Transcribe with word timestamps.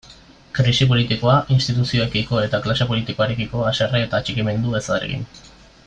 Krisi 0.59 0.85
politikoa, 0.93 1.35
instituzioekiko 1.57 2.39
eta 2.47 2.61
klase 2.65 2.89
politikoarekiko 2.93 3.63
haserre 3.73 4.03
eta 4.07 4.23
atxikimendu 4.23 4.75
ezarekin. 4.81 5.29